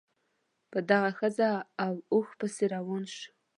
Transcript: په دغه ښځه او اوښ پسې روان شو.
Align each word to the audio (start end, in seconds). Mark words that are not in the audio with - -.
په 0.71 0.79
دغه 0.89 1.09
ښځه 1.19 1.49
او 1.85 1.93
اوښ 2.13 2.29
پسې 2.39 2.65
روان 2.75 3.03
شو. 3.15 3.29